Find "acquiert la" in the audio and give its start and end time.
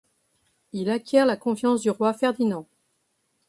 0.89-1.37